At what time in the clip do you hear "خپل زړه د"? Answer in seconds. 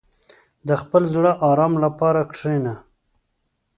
0.81-1.37